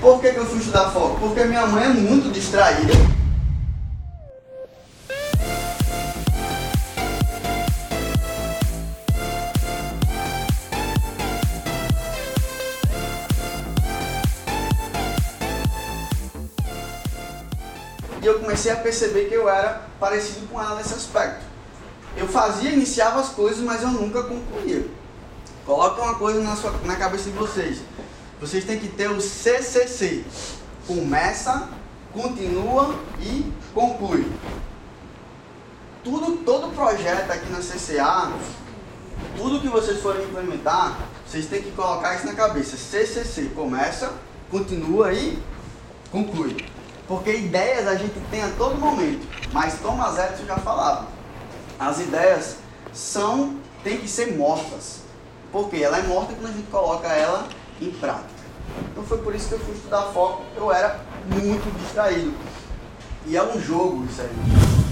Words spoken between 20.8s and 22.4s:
aspecto. Eu